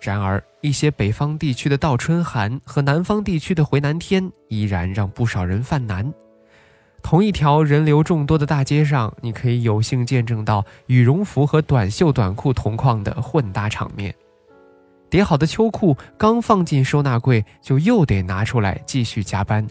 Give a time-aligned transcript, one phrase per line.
[0.00, 6.12] 然而，一些北方地区的倒春寒和南方地区的回南天依然让不少人犯难。
[7.02, 14.14] 同一条人流众多的大街上，你可以有幸见证到羽绒服和短袖短裤同框的混搭场面。
[15.10, 19.66] 叠好的秋裤刚放进收纳柜，就又得拿出来继续加班。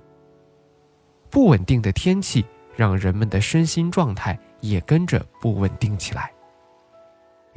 [1.30, 6.32] 不稳定的天气让人们的身心状态也跟着不稳定起来。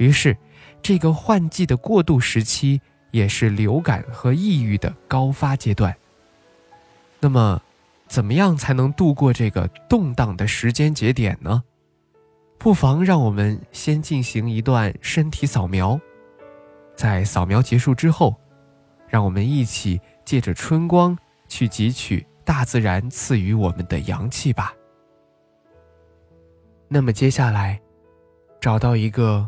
[0.01, 0.35] 于是。
[0.83, 5.95] 这个换季的过渡时期，也是流感和抑郁的高发阶段。
[7.19, 7.61] 那么，
[8.07, 11.61] 怎么样才能度过这个动荡的时间节点呢？
[12.57, 16.01] 不妨让我们先进行一段身体扫描，
[16.95, 18.35] 在扫描结束之后，
[19.07, 21.15] 让我们一起借着春光
[21.47, 24.73] 去汲取大自然赐予我们的阳气吧。
[26.87, 27.79] 那么接下来，
[28.59, 29.47] 找到一个。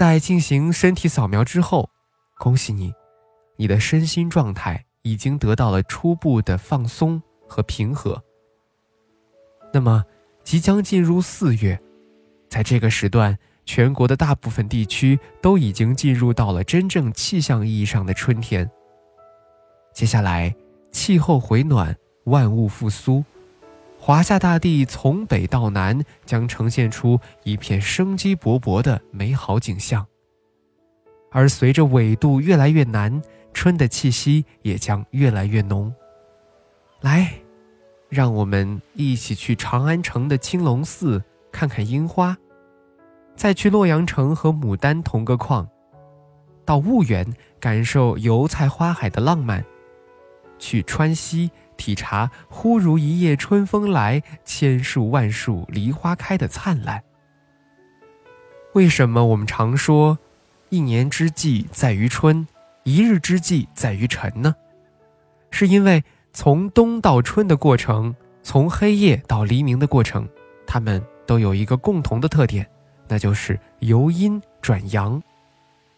[0.00, 1.90] 在进行身体扫描之后，
[2.38, 2.90] 恭喜你，
[3.58, 8.18] 你的身心状态已经得到了初步的放松和平和。
[9.74, 10.02] 那么，
[10.42, 11.78] 即将进入四月，
[12.48, 18.70] 在这个时段，全国的大部分地区都已经进入到了真正气象意义上的春天。
[19.92, 20.56] 接下来，
[20.90, 21.94] 气候回暖，
[22.24, 23.22] 万物复苏，
[24.02, 30.04] 华夏大地从北到南将呈现出一片生机勃勃的美好景象。
[31.30, 35.94] 而随着纬度越来越南，春的气息也将越来越浓。
[37.02, 37.30] 来，
[38.08, 41.22] 让我们一起去长安城的青龙寺
[41.52, 42.34] 看看樱花，
[43.36, 45.68] 再去洛阳城和牡丹同个框，
[46.64, 47.30] 到婺源
[47.60, 49.62] 感受油菜花海的浪漫。
[50.58, 51.50] 去川西
[51.80, 57.02] 体察“忽如一夜春风来，千树万树梨花开”的灿烂。
[58.74, 60.18] 为什么我们常说
[60.68, 62.46] “一年之计在于春，
[62.84, 64.54] 一日之计在于晨”呢？
[65.50, 70.28] 是因为从冬到春的过程，从黑夜到黎明的过程，
[70.66, 72.68] 它们都有一个共同的特点，
[73.08, 75.20] 那就是由阴转阳，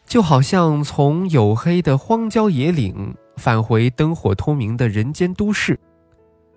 [0.07, 3.15] 就好像从黝黑的荒郊野岭。
[3.37, 5.79] 返回灯火通明的人间都市，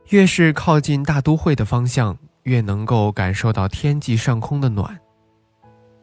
[0.09, 4.99] 越是靠近大都会的方向，越能够感受到天际上空的暖。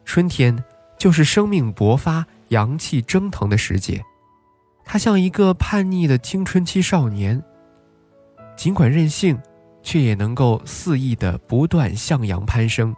[0.05, 0.63] 春天
[0.97, 4.03] 就是生命勃发、阳气蒸腾的时节，
[4.83, 7.41] 它像一个叛逆的青春期少年，
[8.57, 9.39] 尽管任性，
[9.81, 12.93] 却也能够肆意的不断向阳攀升。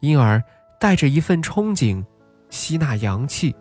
[0.00, 0.42] 因而，
[0.78, 2.04] 带着一份憧憬，
[2.50, 3.56] 吸纳阳气。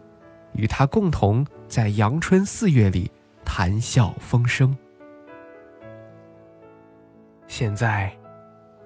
[0.56, 3.12] 与他共同在阳春四月里
[3.44, 4.76] 谈笑风生。
[7.48, 8.12] 现在，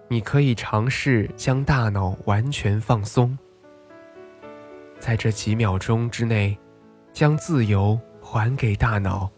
[0.07, 3.37] 你可以尝试将大脑完全放松，
[4.99, 6.57] 在这几秒钟之内，
[7.13, 9.29] 将自由还给大脑，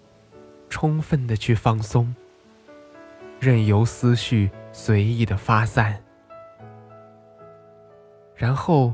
[0.69, 2.15] 充分的去放松，
[3.39, 6.01] 任由思绪随意的发散，
[8.35, 8.93] 然后。